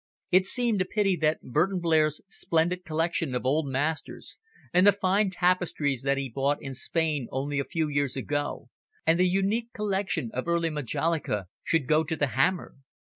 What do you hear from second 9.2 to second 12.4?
unique collection of early Majolica, should go to the